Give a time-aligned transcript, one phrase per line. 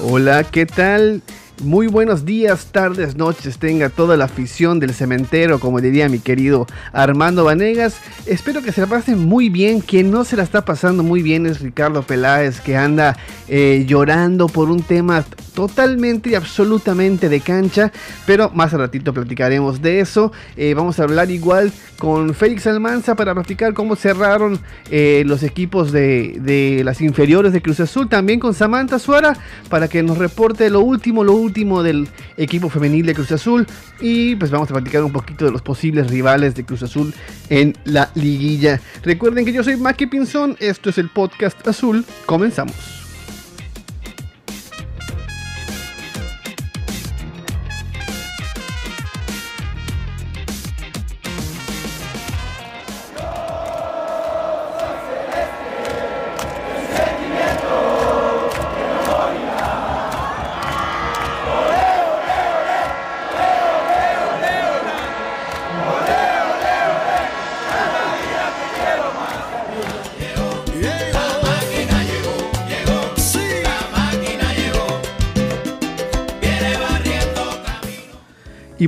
[0.00, 1.22] Hola, ¿qué tal?
[1.64, 6.68] Muy buenos días, tardes, noches, tenga toda la afición del cementero, como diría mi querido
[6.92, 7.96] Armando Vanegas.
[8.24, 9.80] Espero que se la pasen muy bien.
[9.80, 13.16] Quien no se la está pasando muy bien es Ricardo Peláez, que anda
[13.48, 15.24] eh, llorando por un tema
[15.58, 17.90] totalmente y absolutamente de cancha.
[18.26, 20.30] Pero más a ratito platicaremos de eso.
[20.56, 25.90] Eh, vamos a hablar igual con Félix Almanza para platicar cómo cerraron eh, los equipos
[25.90, 28.08] de, de, las inferiores de Cruz Azul.
[28.08, 29.36] También con Samantha Suara
[29.68, 33.66] para que nos reporte lo último, lo último del equipo femenil de Cruz Azul.
[33.98, 37.12] Y pues vamos a platicar un poquito de los posibles rivales de Cruz Azul
[37.50, 38.80] en la liguilla.
[39.02, 42.04] Recuerden que yo soy Maki Pinzón, esto es el podcast azul.
[42.26, 42.97] Comenzamos.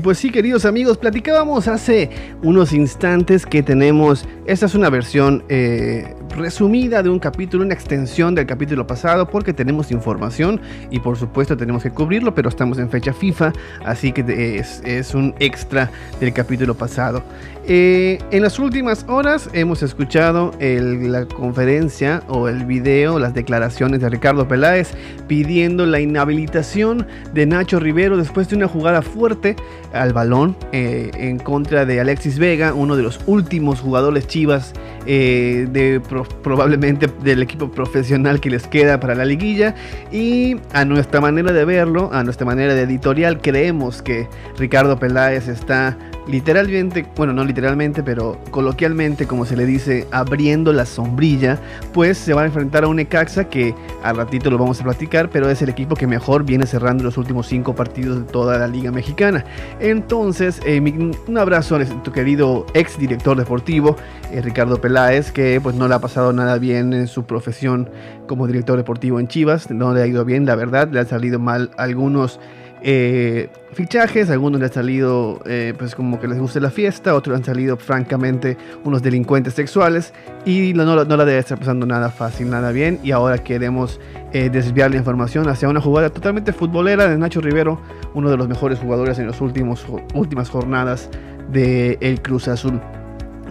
[0.01, 2.09] Y pues sí, queridos amigos, platicábamos hace
[2.43, 8.35] unos instantes que tenemos, esta es una versión eh, resumida de un capítulo, una extensión
[8.35, 10.61] del capítulo pasado, porque tenemos información
[10.91, 13.53] y por supuesto tenemos que cubrirlo, pero estamos en fecha FIFA,
[13.85, 17.23] así que es, un extra del capítulo pasado.
[17.67, 24.09] Eh, en las últimas horas hemos escuchado la conferencia o el video, las declaraciones de
[24.09, 24.93] Ricardo Peláez
[25.29, 29.57] pidiendo la inhabilitación de Nacho Rivero después de una jugada fuerte
[29.93, 34.73] al balón eh, en contra de Alexis Vega, uno de los últimos jugadores chivas
[35.07, 36.01] eh, de
[36.43, 39.75] probablemente del equipo profesional que les queda para la liguilla.
[40.13, 44.29] Y a nuestra manera de verlo, a nuestra manera de editorial, creemos que
[44.59, 50.87] Ricardo Peláez está literalmente, bueno, no literalmente, pero coloquialmente, como se le dice, abriendo la
[50.87, 51.59] sombrilla,
[51.93, 55.31] pues se va a enfrentar a un Ecaxa que al ratito lo vamos a platicar,
[55.31, 58.67] pero es el equipo que mejor viene cerrando los últimos cinco partidos de toda la
[58.67, 59.45] Liga Mexicana.
[59.81, 63.97] Entonces, eh, un abrazo a tu querido ex director deportivo,
[64.33, 67.89] eh, Ricardo Peláez, que pues no le ha pasado nada bien en su profesión
[68.27, 71.39] como director deportivo en Chivas, no le ha ido bien, la verdad, le han salido
[71.39, 72.39] mal algunos
[72.83, 77.37] eh, fichajes, algunos le han salido eh, pues como que les guste la fiesta, otros
[77.37, 80.15] han salido francamente unos delincuentes sexuales
[80.47, 84.01] y no, no, la debe estar pasando nada fácil, nada bien y ahora queremos
[84.33, 87.81] eh, desviar la información hacia una jugada totalmente futbolera de Nacho Rivero,
[88.15, 91.11] uno de los mejores jugadores en las últimas jornadas
[91.51, 92.81] del el Cruz Azul.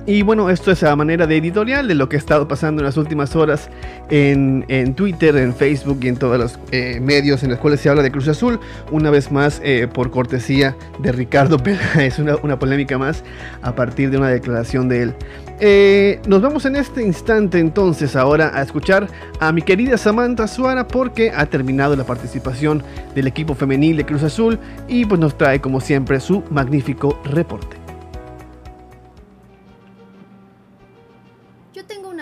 [0.09, 2.87] Y bueno, esto es a manera de editorial de lo que ha estado pasando en
[2.87, 3.69] las últimas horas
[4.09, 8.01] en, Twitter, en Facebook y en todos los eh, medios en los cuales se habla
[8.01, 8.59] de Cruz Azul.
[8.89, 11.57] Una vez más, eh, por cortesía de Ricardo
[11.99, 13.23] es una, una, polémica más
[13.61, 15.15] a partir de una declaración de él.
[15.59, 19.05] Eh, nos vamos en este instante entonces ahora a escuchar
[19.39, 22.81] a mi querida Samantha Suara porque ha terminado la participación
[23.13, 27.78] del equipo femenil de Cruz Azul y pues nos trae como siempre su magnífico reporte.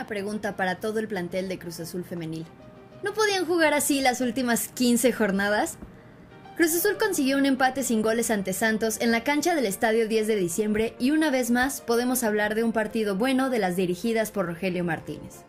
[0.08, 2.46] Pregunta para todo el plantel de Cruz Azul femenil.
[3.04, 5.78] ¿No podían jugar así las últimas 15 jornadas?
[6.58, 10.26] Cruz Azul consiguió un empate sin goles ante Santos en la cancha del Estadio 10
[10.26, 14.32] de diciembre y una vez más podemos hablar de un partido bueno de las dirigidas
[14.32, 15.47] por Rogelio Martínez.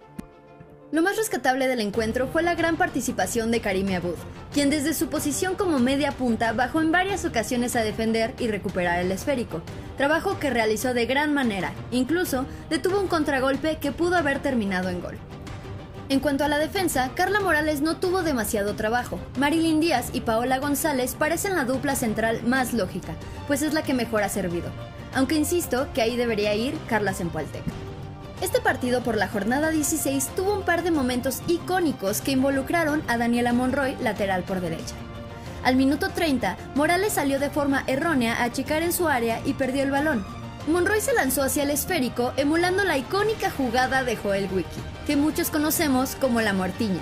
[0.91, 4.15] Lo más rescatable del encuentro fue la gran participación de Karim Abud,
[4.54, 8.99] quien desde su posición como media punta bajó en varias ocasiones a defender y recuperar
[9.00, 9.60] el esférico,
[9.99, 15.03] trabajo que realizó de gran manera, incluso detuvo un contragolpe que pudo haber terminado en
[15.03, 15.19] gol.
[16.09, 19.20] En cuanto a la defensa, Carla Morales no tuvo demasiado trabajo.
[19.38, 23.12] Marilyn Díaz y Paola González parecen la dupla central más lógica,
[23.47, 24.70] pues es la que mejor ha servido.
[25.15, 27.88] Aunque insisto que ahí debería ir Carla Zempualtec.
[28.41, 33.19] Este partido por la jornada 16 tuvo un par de momentos icónicos que involucraron a
[33.19, 34.94] Daniela Monroy lateral por derecha.
[35.64, 39.82] Al minuto 30, Morales salió de forma errónea a achicar en su área y perdió
[39.82, 40.25] el balón.
[40.69, 45.50] Monroy se lanzó hacia el esférico emulando la icónica jugada de Joel Wiki, que muchos
[45.50, 47.00] conocemos como la muertiña.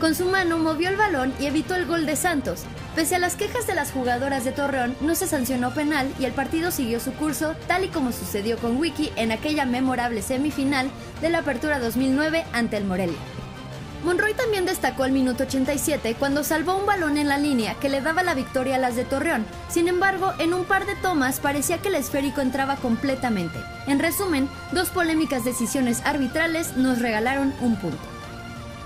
[0.00, 2.62] Con su mano movió el balón y evitó el gol de Santos.
[2.94, 6.32] Pese a las quejas de las jugadoras de Torreón, no se sancionó penal y el
[6.32, 10.88] partido siguió su curso, tal y como sucedió con Wiki en aquella memorable semifinal
[11.20, 13.18] de la Apertura 2009 ante el Morelia.
[14.04, 18.00] Monroy también destacó el minuto 87 cuando salvó un balón en la línea que le
[18.00, 19.44] daba la victoria a las de Torreón.
[19.68, 23.58] Sin embargo, en un par de tomas parecía que el esférico entraba completamente.
[23.88, 28.17] En resumen, dos polémicas decisiones arbitrales nos regalaron un punto.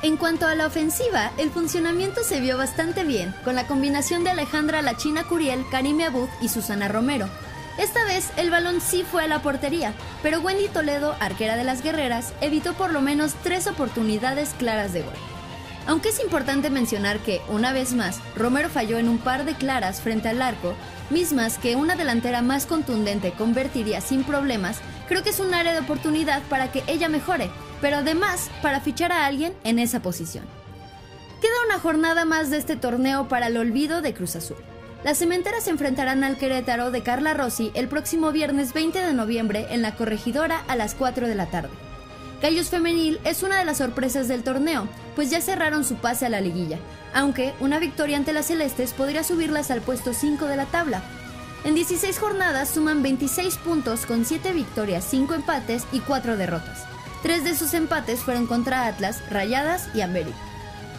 [0.02, 4.30] En cuanto a la ofensiva, el funcionamiento se vio bastante bien, con la combinación de
[4.30, 7.28] Alejandra La China Curiel, Karime Abud y Susana Romero.
[7.78, 11.84] Esta vez el balón sí fue a la portería, pero Wendy Toledo, arquera de las
[11.84, 15.14] guerreras, evitó por lo menos tres oportunidades claras de gol.
[15.86, 20.00] Aunque es importante mencionar que, una vez más, Romero falló en un par de claras
[20.00, 20.74] frente al arco,
[21.10, 25.80] mismas que una delantera más contundente convertiría sin problemas, creo que es un área de
[25.80, 27.50] oportunidad para que ella mejore,
[27.82, 30.46] pero además para fichar a alguien en esa posición.
[31.42, 34.56] Queda una jornada más de este torneo para el olvido de Cruz Azul.
[35.04, 39.66] Las cementeras se enfrentarán al Querétaro de Carla Rossi el próximo viernes 20 de noviembre
[39.70, 41.70] en la corregidora a las 4 de la tarde.
[42.40, 44.86] Gallos Femenil es una de las sorpresas del torneo,
[45.16, 46.78] pues ya cerraron su pase a la liguilla,
[47.14, 51.02] aunque una victoria ante las Celestes podría subirlas al puesto 5 de la tabla.
[51.64, 56.92] En 16 jornadas suman 26 puntos con 7 victorias, 5 empates y 4 derrotas.
[57.22, 60.36] Tres de sus empates fueron contra Atlas, Rayadas y América.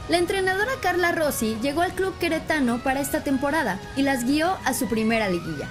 [0.10, 4.74] La entrenadora Carla Rossi llegó al club queretano para esta temporada y las guió a
[4.74, 5.70] su primera liguilla.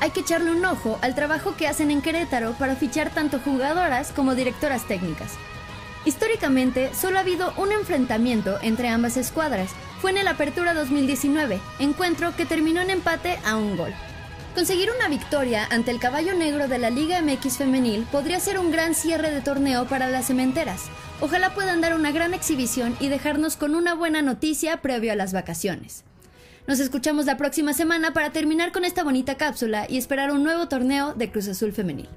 [0.00, 4.12] Hay que echarle un ojo al trabajo que hacen en Querétaro para fichar tanto jugadoras
[4.12, 5.32] como directoras técnicas.
[6.04, 9.70] Históricamente, solo ha habido un enfrentamiento entre ambas escuadras.
[10.00, 13.94] Fue en el Apertura 2019, encuentro que terminó en empate a un gol.
[14.54, 18.70] Conseguir una victoria ante el caballo negro de la Liga MX femenil podría ser un
[18.70, 20.84] gran cierre de torneo para las cementeras.
[21.20, 25.32] Ojalá puedan dar una gran exhibición y dejarnos con una buena noticia previo a las
[25.32, 26.04] vacaciones.
[26.68, 30.68] Nos escuchamos la próxima semana para terminar con esta bonita cápsula y esperar un nuevo
[30.68, 32.08] torneo de Cruz Azul femenil.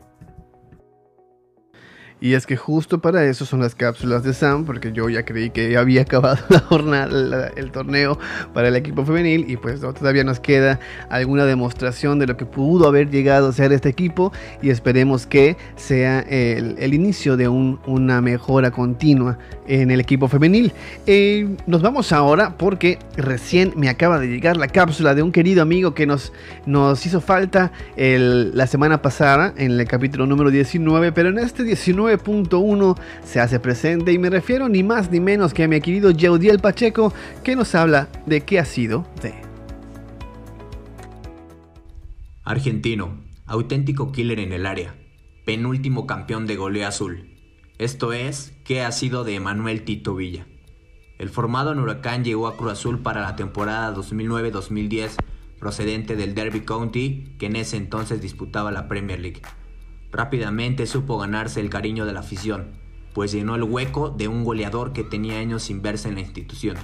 [2.19, 5.51] Y es que justo para eso son las cápsulas de Sam, porque yo ya creí
[5.51, 8.17] que había acabado la jornada, el torneo
[8.53, 10.79] para el equipo femenil y pues todavía nos queda
[11.09, 14.31] alguna demostración de lo que pudo haber llegado a ser este equipo
[14.61, 19.37] y esperemos que sea el, inicio de una mejora continua
[19.67, 20.71] en el equipo femenil.
[21.05, 25.61] Eh, nos vamos ahora porque recién me acaba de llegar la cápsula de un querido
[25.61, 26.33] amigo que nos,
[26.65, 32.06] nos hizo falta la semana pasada en el capítulo número 19, pero en este 19
[32.07, 36.11] 9.1 se hace presente y me refiero ni más ni menos que a mi querido
[36.11, 37.13] Yeudiel Pacheco
[37.43, 39.35] que nos habla de qué ha sido de...
[42.43, 44.95] Argentino, auténtico killer en el área,
[45.45, 47.29] penúltimo campeón de goleo azul.
[47.77, 50.47] Esto es, ¿qué ha sido de Emanuel Tito Villa?
[51.19, 55.17] El formado en Huracán llegó a Cruz Azul para la temporada 2009-2010
[55.59, 59.41] procedente del Derby County, que en ese entonces disputaba la Premier League.
[60.11, 62.67] Rápidamente supo ganarse el cariño de la afición,
[63.13, 66.77] pues llenó el hueco de un goleador que tenía años sin verse en la institución.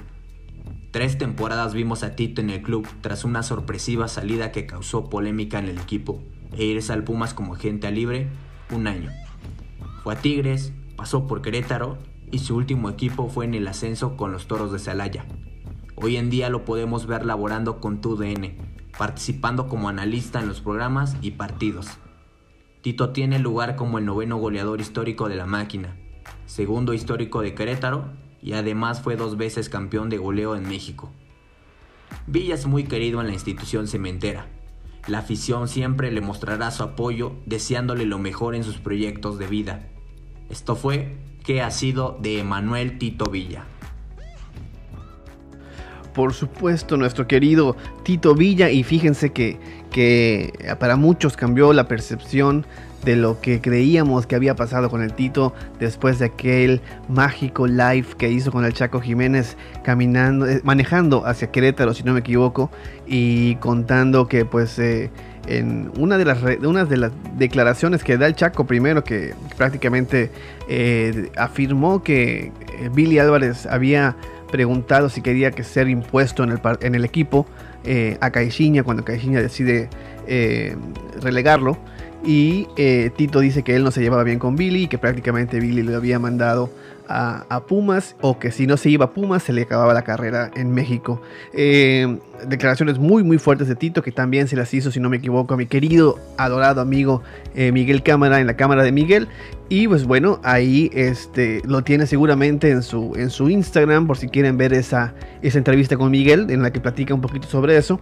[0.92, 5.58] Tres temporadas vimos a Tito en el club tras una sorpresiva salida que causó polémica
[5.60, 6.22] en el equipo
[6.56, 8.28] e irse al Pumas como agente libre
[8.72, 9.10] un año.
[10.04, 11.98] Fue a Tigres, pasó por Querétaro
[12.30, 15.26] y su último equipo fue en el ascenso con los Toros de Celaya.
[15.96, 18.56] Hoy en día lo podemos ver laborando con TUDN,
[18.98, 21.88] participando como analista en los programas y partidos.
[22.84, 25.96] Tito tiene lugar como el noveno goleador histórico de la máquina,
[26.46, 31.10] segundo histórico de Querétaro y además fue dos veces campeón de goleo en México.
[32.28, 34.48] Villa es muy querido en la institución cementera.
[35.08, 39.88] La afición siempre le mostrará su apoyo deseándole lo mejor en sus proyectos de vida.
[40.50, 41.16] Esto fue
[41.46, 43.64] ¿Qué ha sido de Emanuel Tito Villa?
[46.14, 48.70] por supuesto, nuestro querido Tito Villa.
[48.70, 49.60] Y fíjense que,
[49.94, 52.66] que para muchos cambió la percepción
[53.06, 58.08] de lo que creíamos que había pasado con el Tito después de aquel mágico live
[58.18, 62.72] que hizo con el Chaco Jiménez caminando, eh, manejando hacia Querétaro, si no me equivoco,
[63.06, 65.12] y contando que pues eh,
[65.48, 70.32] en una de las de las declaraciones que da el Chaco primero que prácticamente
[70.70, 72.52] eh, afirmó que
[72.94, 74.16] Billy Álvarez había
[74.50, 77.46] preguntado si quería que ser impuesto en el, en el equipo
[77.84, 79.90] eh, a Caixinha cuando Caixinha decide
[80.28, 80.76] eh,
[81.22, 81.78] relegarlo.
[82.24, 85.60] Y eh, Tito dice que él no se llevaba bien con Billy y que prácticamente
[85.60, 86.70] Billy le había mandado
[87.08, 90.52] a, Pumas o que si no se iba a Pumas se le acababa la carrera
[90.56, 91.22] en México.
[91.54, 95.18] Eh, declaraciones muy muy fuertes de Tito que también se las hizo, si no me
[95.18, 97.22] equivoco, a mi querido, adorado amigo
[97.56, 99.28] eh, Miguel Cámara en la cámara de Miguel.
[99.70, 104.28] Y pues bueno, ahí este, lo tiene seguramente en su, en su Instagram por si
[104.28, 108.00] quieren ver esa, esa entrevista con Miguel en la que platica un poquito sobre eso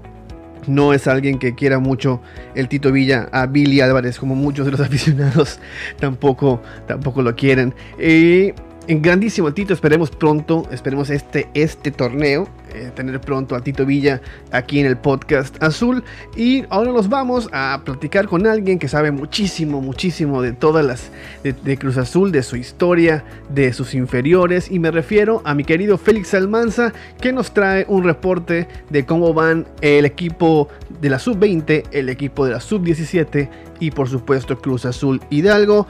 [0.67, 2.21] no es alguien que quiera mucho
[2.55, 5.59] el Tito Villa a Billy Álvarez, como muchos de los aficionados
[5.99, 7.73] tampoco, tampoco lo quieren.
[7.99, 8.53] Y
[8.87, 14.21] en grandísimo Tito, esperemos pronto, esperemos este, este torneo, eh, tener pronto a Tito Villa
[14.51, 16.03] aquí en el podcast azul.
[16.35, 21.11] Y ahora nos vamos a platicar con alguien que sabe muchísimo, muchísimo de todas las
[21.43, 24.71] de, Cruz Azul, de su historia, de sus inferiores.
[24.71, 29.33] Y me refiero a mi querido Félix Almanza, que nos trae un reporte de cómo
[29.33, 30.69] van el equipo
[31.01, 35.87] de la sub-20, el equipo de la sub-17 y por supuesto Cruz Azul Hidalgo.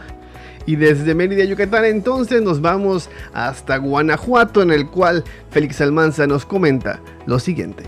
[0.65, 6.46] Y desde Mérida, Yucatán, entonces nos vamos hasta Guanajuato, en el cual Félix Almanza nos
[6.46, 7.84] comenta lo siguiente.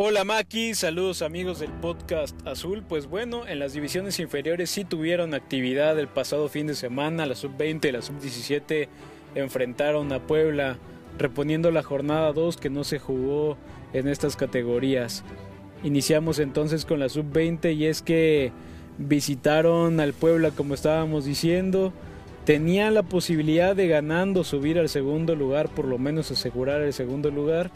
[0.00, 2.84] Hola Maki, saludos amigos del podcast Azul.
[2.88, 7.26] Pues bueno, en las divisiones inferiores sí tuvieron actividad el pasado fin de semana.
[7.26, 8.88] La sub-20 y la sub-17
[9.34, 10.78] enfrentaron a Puebla,
[11.18, 13.58] reponiendo la jornada 2 que no se jugó
[13.92, 15.24] en estas categorías.
[15.82, 18.52] Iniciamos entonces con la sub-20 y es que
[18.98, 21.92] visitaron al Puebla como estábamos diciendo,
[22.44, 27.30] tenían la posibilidad de ganando subir al segundo lugar, por lo menos asegurar el segundo
[27.30, 27.70] lugar,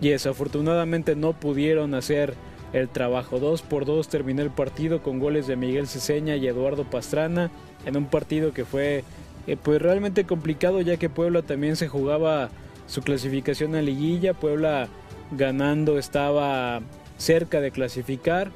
[0.00, 2.34] y desafortunadamente no pudieron hacer
[2.72, 3.40] el trabajo.
[3.40, 7.50] 2 por 2 terminó el partido con goles de Miguel Ceseña y Eduardo Pastrana,
[7.86, 9.04] en un partido que fue
[9.46, 12.50] eh, pues realmente complicado ya que Puebla también se jugaba
[12.86, 14.88] su clasificación a liguilla, Puebla
[15.30, 16.80] ganando estaba
[17.16, 18.50] cerca de clasificar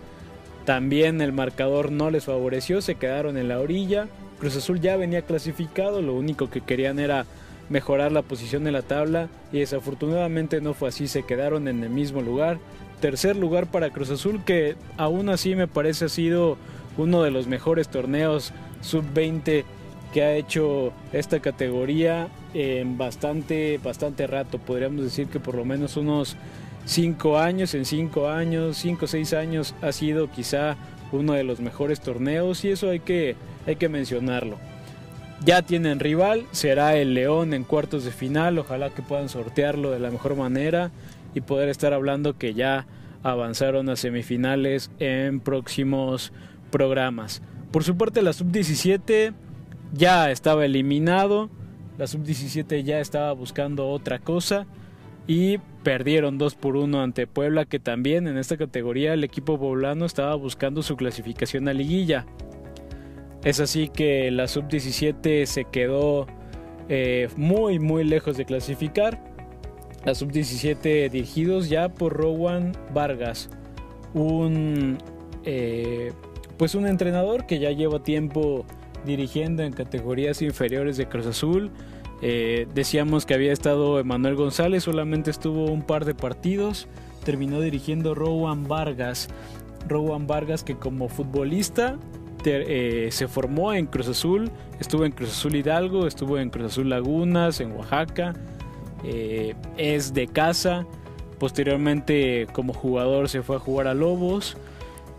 [0.64, 4.08] también el marcador no les favoreció, se quedaron en la orilla.
[4.38, 7.26] Cruz Azul ya venía clasificado, lo único que querían era
[7.68, 11.90] mejorar la posición de la tabla y desafortunadamente no fue así, se quedaron en el
[11.90, 12.58] mismo lugar.
[13.00, 16.56] Tercer lugar para Cruz Azul que aún así me parece ha sido
[16.96, 18.52] uno de los mejores torneos
[18.82, 19.64] sub-20
[20.12, 24.58] que ha hecho esta categoría en bastante, bastante rato.
[24.58, 26.36] Podríamos decir que por lo menos unos
[26.84, 30.76] cinco años, en cinco años, cinco o seis años ha sido quizá
[31.12, 33.36] uno de los mejores torneos y eso hay que,
[33.66, 34.58] hay que mencionarlo.
[35.44, 39.98] Ya tienen rival, será el León en cuartos de final, ojalá que puedan sortearlo de
[39.98, 40.90] la mejor manera
[41.34, 42.86] y poder estar hablando que ya
[43.22, 46.32] avanzaron a semifinales en próximos
[46.70, 47.42] programas.
[47.72, 49.32] Por su parte la sub-17
[49.92, 51.50] ya estaba eliminado,
[51.98, 54.66] la sub-17 ya estaba buscando otra cosa
[55.26, 60.04] y perdieron 2 por 1 ante Puebla que también en esta categoría el equipo poblano
[60.04, 62.26] estaba buscando su clasificación a liguilla.
[63.44, 66.26] Es así que la sub-17 se quedó
[66.88, 69.22] eh, muy muy lejos de clasificar.
[70.04, 73.50] La sub-17 dirigidos ya por Rowan Vargas,
[74.14, 74.98] un
[75.44, 76.12] eh,
[76.56, 78.64] pues un entrenador que ya lleva tiempo
[79.04, 81.72] dirigiendo en categorías inferiores de Cruz Azul
[82.22, 86.86] eh, decíamos que había estado Emanuel González, solamente estuvo un par de partidos.
[87.24, 89.28] Terminó dirigiendo Rowan Vargas.
[89.88, 91.98] Rowan Vargas que como futbolista
[92.44, 94.50] eh, se formó en Cruz Azul,
[94.80, 98.34] estuvo en Cruz Azul Hidalgo, estuvo en Cruz Azul Lagunas, en Oaxaca.
[99.04, 100.86] Eh, es de casa.
[101.40, 104.56] Posteriormente como jugador se fue a jugar a Lobos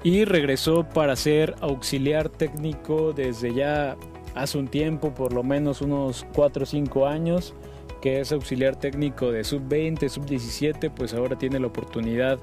[0.04, 3.98] y regresó para ser auxiliar técnico desde ya
[4.36, 7.54] hace un tiempo, por lo menos unos 4 o 5 años,
[8.02, 12.40] que es auxiliar técnico de sub-20, sub-17, pues ahora tiene la oportunidad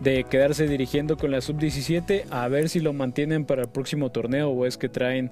[0.00, 4.50] de quedarse dirigiendo con la sub-17 a ver si lo mantienen para el próximo torneo
[4.50, 5.30] o es que traen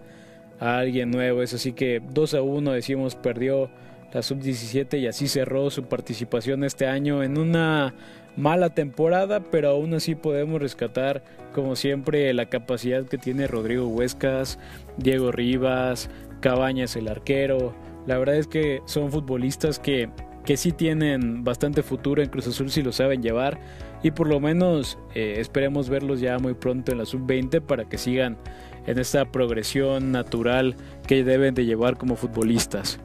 [0.61, 1.43] a alguien nuevo.
[1.43, 3.71] Es así que 2 a 1 decimos perdió
[4.13, 7.95] la sub-17 y así cerró su participación este año en una
[8.41, 11.23] mala temporada, pero aún así podemos rescatar
[11.55, 14.59] como siempre la capacidad que tiene Rodrigo Huescas,
[14.97, 17.75] Diego Rivas, Cabañas el arquero.
[18.07, 20.09] La verdad es que son futbolistas que,
[20.45, 23.59] que sí tienen bastante futuro en Cruz Azul si lo saben llevar
[24.03, 27.99] y por lo menos eh, esperemos verlos ya muy pronto en la sub-20 para que
[27.99, 28.39] sigan
[28.87, 32.99] en esta progresión natural que deben de llevar como futbolistas.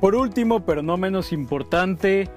[0.00, 2.28] Por último, pero no menos importante,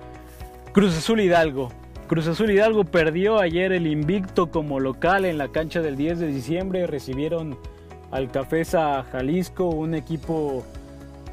[0.71, 1.69] Cruz Azul Hidalgo.
[2.07, 6.27] Cruz Azul Hidalgo perdió ayer el invicto como local en la cancha del 10 de
[6.27, 6.87] diciembre.
[6.87, 7.57] Recibieron
[8.11, 10.63] al Cafesa Jalisco, un equipo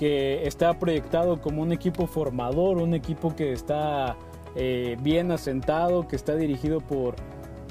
[0.01, 4.17] que está proyectado como un equipo formador, un equipo que está
[4.57, 7.15] eh, bien asentado, que está dirigido por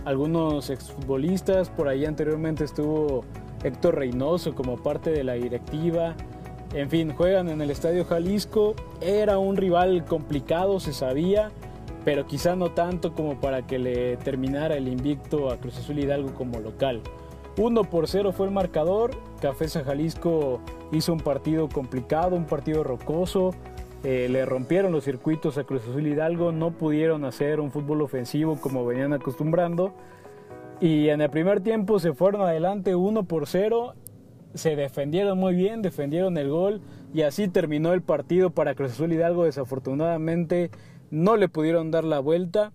[0.05, 1.69] algunos exfutbolistas.
[1.69, 3.25] Por ahí anteriormente estuvo
[3.65, 6.15] Héctor Reynoso como parte de la directiva.
[6.73, 8.75] En fin, juegan en el Estadio Jalisco.
[9.01, 11.51] Era un rival complicado, se sabía
[12.05, 16.33] pero quizá no tanto como para que le terminara el invicto a Cruz Azul Hidalgo
[16.33, 17.01] como local.
[17.57, 20.59] 1 por 0 fue el marcador, Café Jalisco
[20.91, 23.51] hizo un partido complicado, un partido rocoso,
[24.03, 28.57] eh, le rompieron los circuitos a Cruz Azul Hidalgo, no pudieron hacer un fútbol ofensivo
[28.59, 29.93] como venían acostumbrando
[30.83, 33.93] y en el primer tiempo se fueron adelante 1 por 0,
[34.53, 36.81] se defendieron muy bien, defendieron el gol,
[37.13, 39.45] y así terminó el partido para Cruz Azul Hidalgo.
[39.45, 40.71] Desafortunadamente
[41.13, 42.71] no le pudieron dar la vuelta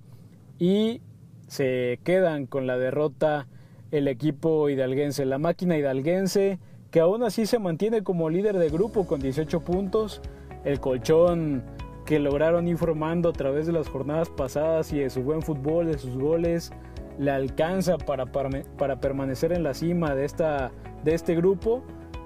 [0.60, 1.00] y
[1.48, 3.48] se quedan con la derrota
[3.90, 6.60] el equipo hidalguense, la máquina hidalguense
[6.92, 10.22] que aún así se mantiene como líder de grupo con 18 puntos.
[10.64, 11.64] El colchón
[12.06, 15.88] que lograron ir formando a través de las jornadas pasadas y de su buen fútbol,
[15.88, 16.70] de sus goles,
[17.18, 20.70] le alcanza para, para, permanecer en la cima de, esta,
[21.02, 21.82] de este grupo,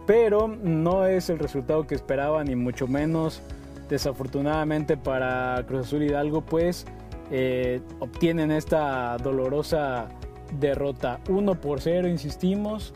[0.07, 3.41] pero no es el resultado que esperaban ni mucho menos.
[3.93, 6.87] Desafortunadamente para Cruz Azul Hidalgo, pues
[7.31, 10.09] eh, obtienen esta dolorosa
[10.59, 12.95] derrota 1 por 0, insistimos.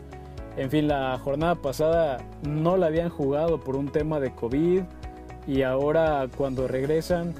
[0.57, 4.81] En fin, la jornada pasada no la habían jugado por un tema de COVID
[5.45, 7.35] y ahora cuando regresan,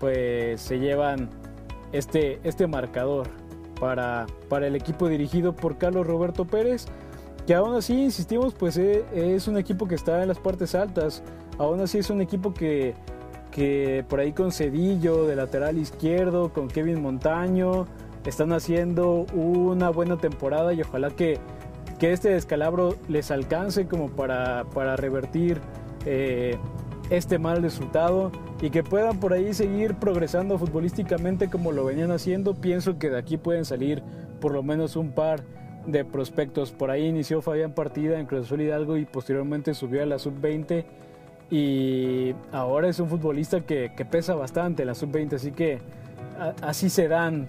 [0.00, 1.30] pues se llevan
[1.92, 3.28] este, este marcador
[3.78, 6.86] para, para el equipo dirigido por Carlos Roberto Pérez,
[7.46, 11.22] que aún así, insistimos, pues eh, es un equipo que está en las partes altas,
[11.58, 12.94] aún así es un equipo que,
[13.50, 17.86] que por ahí con Cedillo de lateral izquierdo, con Kevin Montaño,
[18.24, 21.38] están haciendo una buena temporada y ojalá que,
[21.98, 25.60] que este descalabro les alcance como para, para revertir
[26.04, 26.56] eh,
[27.10, 32.54] este mal resultado y que puedan por ahí seguir progresando futbolísticamente como lo venían haciendo.
[32.54, 34.02] Pienso que de aquí pueden salir
[34.40, 35.42] por lo menos un par
[35.86, 36.70] de prospectos.
[36.70, 40.84] Por ahí inició Fabián Partida en Cruz Azul Hidalgo y posteriormente subió a la sub-20
[41.50, 45.78] y ahora es un futbolista que, pesa bastante la sub-20, así que
[46.62, 47.46] así se dan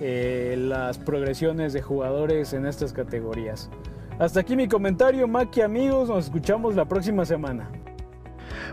[0.00, 3.70] eh, las progresiones de jugadores en estas categorías.
[4.18, 7.68] Hasta aquí mi comentario, Maki amigos, nos escuchamos la próxima semana.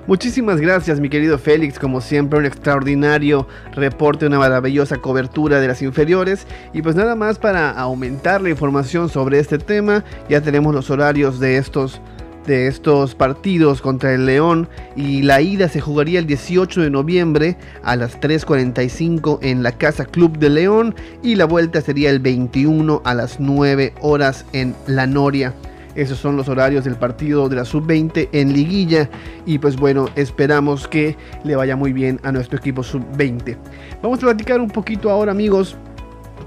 [0.08, 5.82] Muchísimas gracias mi querido Félix, como siempre un extraordinario reporte, una maravillosa cobertura de las
[5.82, 10.89] inferiores y pues nada más para aumentar la información sobre este tema, ya tenemos los
[10.89, 12.01] horarios de estos
[12.46, 17.58] de estos partidos contra el León y la ida se jugaría el 18 de noviembre
[17.84, 23.02] a las 3.45 en la Casa Club de León y la vuelta sería el 21
[23.06, 25.54] a las 9 horas en La Noria.
[25.96, 29.10] Esos son los horarios del partido de la sub-20 en liguilla.
[29.46, 33.58] Y pues bueno, esperamos que le vaya muy bien a nuestro equipo sub-20.
[34.02, 35.76] Vamos a platicar un poquito ahora amigos.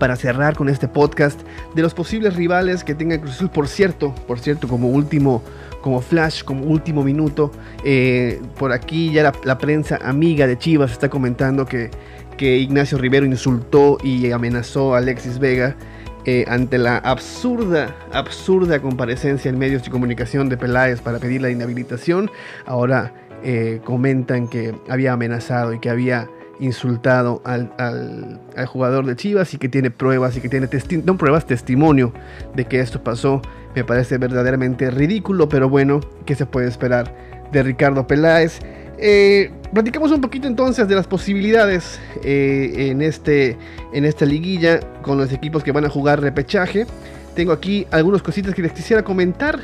[0.01, 1.41] Para cerrar con este podcast
[1.75, 5.43] de los posibles rivales que tenga Cruz Azul, por cierto, por cierto, como último,
[5.87, 7.53] como flash, como último minuto,
[7.85, 11.93] eh, por aquí ya la, prensa amiga de Chivas está comentando que,
[12.37, 15.77] que Ignacio Rivero insultó y amenazó a Alexis Vega.
[16.25, 21.51] Eh, ante la absurda, absurda comparecencia en medios de comunicación de Peláez para pedir la
[21.51, 22.33] inhabilitación,
[22.67, 26.29] ahora eh, comentan que había amenazado y que había
[26.61, 30.69] insultado al, jugador de Chivas y que tiene pruebas y que tiene
[31.05, 32.13] no pruebas, testimonio
[32.55, 33.43] de que esto pasó.
[33.75, 37.15] Me parece verdaderamente ridículo, pero bueno, ¿qué se puede esperar
[37.53, 38.61] de Ricardo Peláez?
[38.99, 43.59] Eh, platicamos un poquito entonces de las posibilidades eh, en, este,
[43.93, 46.87] en esta liguilla con los equipos que van a jugar repechaje.
[47.35, 49.61] Tengo aquí algunas cositas que les quisiera comentar.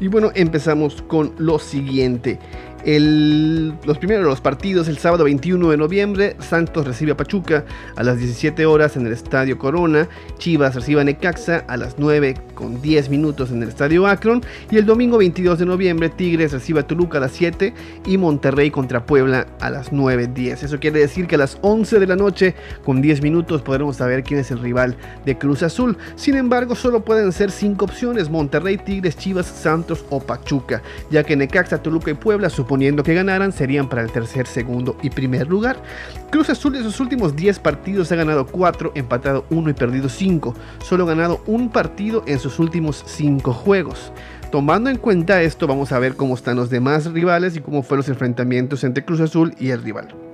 [0.00, 2.38] Y bueno, empezamos con lo siguiente
[2.84, 7.64] los primeros los partidos el sábado 21 de noviembre, Santos recibe a Pachuca
[7.96, 12.34] a las 17 horas en el Estadio Corona, Chivas recibe a Necaxa a las 9
[12.54, 16.80] con 10 minutos en el Estadio Akron y el domingo 22 de noviembre Tigres recibe
[16.80, 17.74] a Toluca a las 7
[18.06, 20.62] y Monterrey contra Puebla a las 9.10.
[20.62, 24.22] Eso quiere decir que a las 11 de la noche con 10 minutos podremos saber
[24.22, 25.96] quién es el rival de Cruz Azul.
[26.16, 31.36] Sin embargo, solo pueden ser 5 opciones, Monterrey, Tigres, Chivas, Santos o Pachuca, ya que
[31.36, 35.82] Necaxa, Toluca y Puebla suponiendo que ganaran, serían para el tercer, segundo y primer lugar.
[36.30, 40.54] Cruz Azul de sus últimos 10 partidos ha ganado 4, empatado 1 y perdido 5.
[40.80, 44.12] Solo ha ganado un partido en sus últimos 5 juegos.
[44.52, 48.02] Tomando en cuenta esto, vamos a ver cómo están los demás rivales y cómo fueron
[48.02, 50.29] los enfrentamientos entre Cruz Azul y el rival.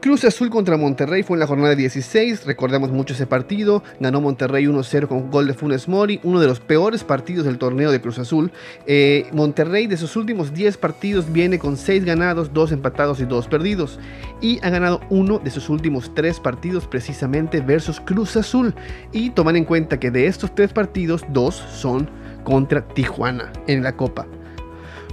[0.00, 4.64] Cruz Azul contra Monterrey fue en la jornada 16, recordamos mucho ese partido, ganó Monterrey
[4.64, 8.18] 1-0 con gol de Funes Mori, uno de los peores partidos del torneo de Cruz
[8.18, 8.50] Azul.
[8.86, 13.46] Eh, Monterrey de sus últimos 10 partidos viene con 6 ganados, 2 empatados y 2
[13.48, 13.98] perdidos,
[14.40, 18.74] y ha ganado uno de sus últimos 3 partidos precisamente versus Cruz Azul,
[19.12, 22.08] y toman en cuenta que de estos 3 partidos, 2 son
[22.44, 24.26] contra Tijuana en la Copa.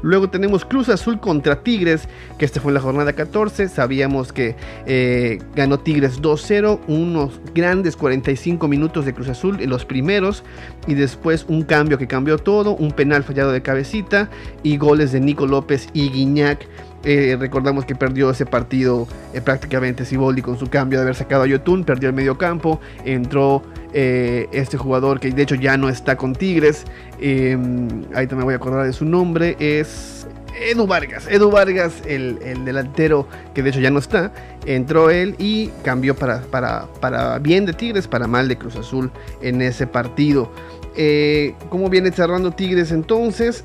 [0.02, 2.08] Luego tenemos Cruz Azul contra Tigres,
[2.38, 3.70] que este fue en la jornada 14.
[3.70, 4.56] Sabíamos que
[4.86, 10.44] eh, ganó Tigres 2-0, unos grandes 45 minutos de Cruz Azul en los primeros,
[10.88, 14.30] y después un cambio que cambió todo, un penal fallado de cabecita
[14.64, 16.68] y goles de Nico López y Guiñac
[17.10, 21.44] eh, recordamos que perdió ese partido eh, prácticamente Siboldi con su cambio de haber sacado
[21.44, 25.88] a Yotun, perdió el medio campo, entró eh, este jugador que de hecho ya no
[25.88, 26.84] está con Tigres,
[27.22, 30.28] ahí también voy a acordar de su nombre, es
[30.60, 31.30] Edu Vargas.
[31.30, 34.34] Edu Vargas, el, delantero que de hecho ya no está,
[34.66, 39.12] entró él y cambió para, para, para bien de Tigres, para mal de Cruz Azul
[39.42, 40.52] en ese partido.
[40.98, 43.64] Eh, ¿Cómo viene cerrando Tigres entonces?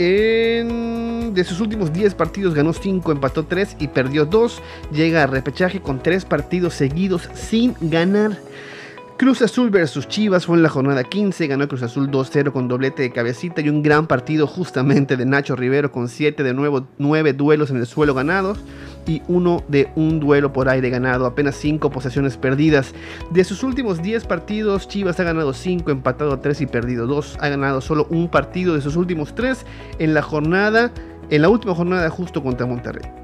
[0.00, 4.62] De sus últimos 10 partidos ganó 5, empató 3 y perdió 2.
[4.92, 8.38] Llega a repechaje con 3 partidos seguidos sin ganar.
[9.18, 13.02] Cruz Azul versus Chivas fue en la jornada 15, ganó Cruz Azul 2-0 con doblete
[13.02, 17.34] de cabecita y un gran partido justamente de Nacho Rivero con 7 de nuevo 9
[17.34, 18.58] duelos en el suelo ganados
[19.06, 22.94] y uno de un duelo por aire ganado, apenas 5 posesiones perdidas.
[23.30, 27.38] De sus últimos 10 partidos, Chivas ha ganado 5, empatado 3 y perdido 2.
[27.40, 29.64] Ha ganado solo un partido de sus últimos 3
[29.98, 30.90] en la jornada,
[31.30, 33.19] en la última jornada justo contra Monterrey.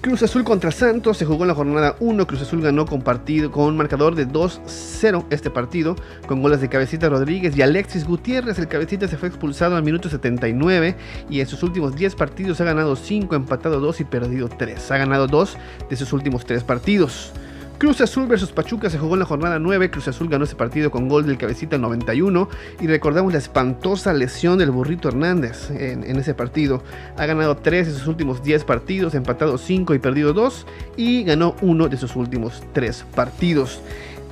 [0.00, 2.26] Cruz Azul contra Santos se jugó en la jornada 1.
[2.26, 5.94] Cruz Azul ganó con, partido, con un marcador de 2-0 este partido,
[6.26, 8.58] con goles de Cabecita Rodríguez y Alexis Gutiérrez.
[8.58, 10.96] El Cabecita se fue expulsado al minuto 79
[11.28, 14.90] y en sus últimos 10 partidos ha ganado 5, empatado 2 y perdido 3.
[14.90, 15.58] Ha ganado 2
[15.90, 17.32] de sus últimos 3 partidos.
[17.80, 19.90] Cruz Azul versus Pachuca se jugó en la jornada 9.
[19.90, 22.46] Cruz Azul ganó ese partido con gol del cabecita 91.
[22.78, 26.82] Y recordamos la espantosa lesión del burrito Hernández en, ese partido.
[27.16, 30.66] Ha ganado 3 de sus últimos 10 partidos, empatado 5 y perdido 2.
[30.98, 33.80] Y ganó 1 de sus últimos 3 partidos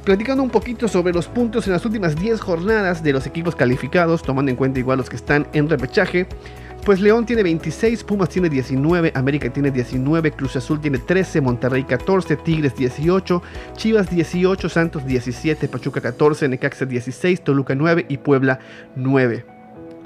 [0.05, 4.23] platicando un poquito sobre los puntos en las últimas 10 jornadas de los equipos calificados,
[4.23, 6.27] tomando en cuenta igual los que están en repechaje.
[6.85, 11.85] Pues León tiene 26, Pumas tiene 19, América tiene 19, Cruz Azul tiene 13, Monterrey
[11.85, 13.43] 14, Tigres 18,
[13.77, 18.59] Chivas 18, Santos 17, Pachuca 14, Necaxa 16, Toluca 9 y Puebla
[18.97, 19.59] 9.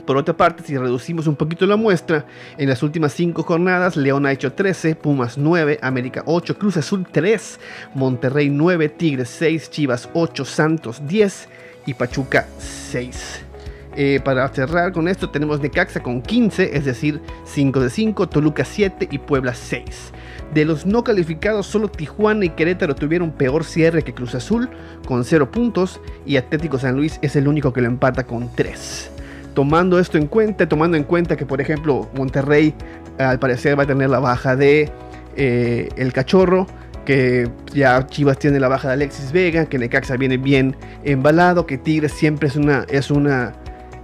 [0.06, 2.26] Por otra parte, si reducimos un poquito la muestra,
[2.58, 7.06] en las últimas 5 jornadas, León ha hecho 13, Pumas 9, América 8, Cruz Azul
[7.10, 7.60] 3,
[7.94, 11.48] Monterrey 9, Tigres 6, Chivas 8, Santos 10
[11.86, 13.51] y Pachuca 6.
[13.94, 18.64] Eh, para cerrar con esto tenemos Necaxa con 15, es decir, 5 de 5, Toluca
[18.64, 20.12] 7 y Puebla 6.
[20.54, 24.68] De los no calificados, solo Tijuana y Querétaro tuvieron peor cierre que Cruz Azul,
[25.06, 29.10] con 0 puntos, y Atlético San Luis es el único que lo empata con 3.
[29.54, 32.74] Tomando esto en cuenta, tomando en cuenta que por ejemplo Monterrey
[33.18, 34.90] al parecer va a tener la baja de
[35.36, 36.66] eh, El Cachorro,
[37.04, 41.76] que ya Chivas tiene la baja de Alexis Vega, que Necaxa viene bien embalado, que
[41.76, 43.54] Tigres siempre es una, es una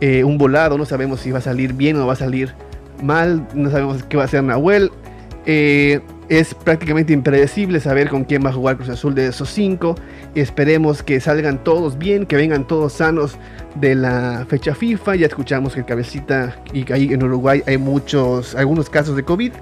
[0.01, 2.55] eh, un volado, no sabemos si va a salir bien o va a salir
[3.03, 4.91] mal, no sabemos qué va a hacer Nahuel.
[5.47, 9.95] Eh, es prácticamente impredecible saber con quién va a jugar Cruz Azul de esos cinco.
[10.35, 13.39] Esperemos que salgan todos bien, que vengan todos sanos
[13.77, 15.17] de la fecha FIFA.
[15.17, 19.53] Ya escuchamos que Cabecita y que ahí en Uruguay hay muchos, algunos casos de COVID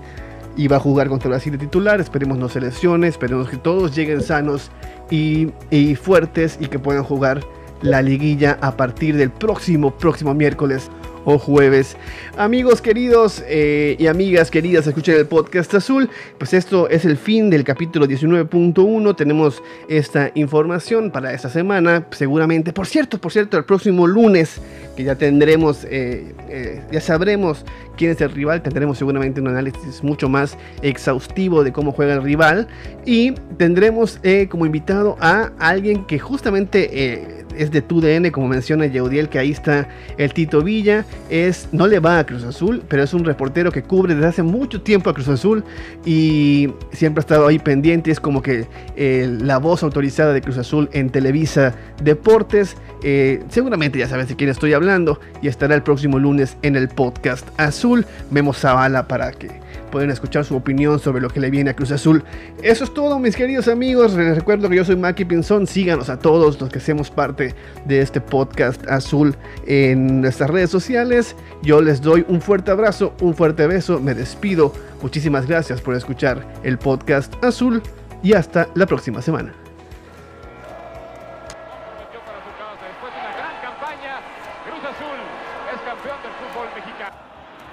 [0.56, 2.00] y va a jugar contra Brasil de titular.
[2.00, 4.70] Esperemos no se esperemos que todos lleguen sanos
[5.08, 7.42] y, y fuertes y que puedan jugar
[7.86, 10.90] la liguilla a partir del próximo, próximo miércoles
[11.26, 11.96] o jueves.
[12.38, 16.08] Amigos queridos eh, y amigas queridas, escuchen el podcast azul.
[16.38, 19.16] Pues esto es el fin del capítulo 19.1.
[19.16, 22.06] Tenemos esta información para esta semana.
[22.12, 24.60] Seguramente, por cierto, por cierto, el próximo lunes
[24.96, 27.64] que ya tendremos, eh, eh, ya sabremos
[27.96, 28.62] quién es el rival.
[28.62, 32.68] Tendremos seguramente un análisis mucho más exhaustivo de cómo juega el rival.
[33.04, 39.38] Y tendremos como invitado a alguien que justamente es de TUDN, como menciona Yeudiel, que
[39.38, 41.04] ahí está el Tito Villa.
[41.28, 44.42] Es, no le va a Cruz Azul, pero es un reportero que cubre desde hace
[44.42, 45.64] mucho tiempo a Cruz Azul
[46.04, 48.10] y siempre ha estado ahí pendiente.
[48.10, 52.76] Es como que eh, la voz autorizada de Cruz Azul en Televisa Deportes.
[53.02, 56.88] Eh, seguramente ya sabes de quién estoy hablando y estará el próximo lunes en el
[56.88, 58.06] podcast Azul.
[58.30, 59.48] Vemos Zavala para que
[59.86, 62.24] pueden escuchar su opinión sobre lo que le viene a Cruz Azul.
[62.62, 64.14] Eso es todo, mis queridos amigos.
[64.14, 65.66] Les recuerdo que yo soy Maki Pinzón.
[65.66, 71.36] Síganos a todos los que hacemos parte de este podcast azul en nuestras redes sociales.
[71.62, 74.00] Yo les doy un fuerte abrazo, un fuerte beso.
[74.00, 74.72] Me despido.
[75.02, 77.82] Muchísimas gracias por escuchar el podcast azul
[78.22, 79.52] y hasta la próxima semana.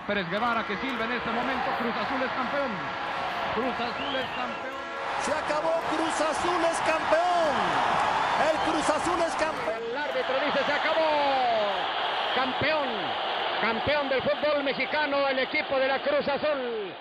[0.08, 1.72] Pérez Guevara que silba en este momento.
[1.80, 2.72] Cruz Azul es campeón.
[3.54, 4.74] Cruz Azul es campeón.
[5.22, 5.74] Se acabó.
[5.94, 7.54] Cruz Azul es campeón.
[8.50, 9.84] El Cruz Azul es campeón.
[9.92, 11.10] El árbitro dice se acabó.
[12.36, 12.90] Campeón.
[13.62, 16.94] Campeón del fútbol mexicano el equipo de la Cruz Azul.